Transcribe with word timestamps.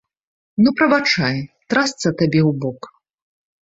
Ну, 0.63 0.69
прабачай, 0.79 1.37
трасца 1.75 2.07
табе 2.19 2.41
ў 2.49 2.51
бок! 2.67 2.81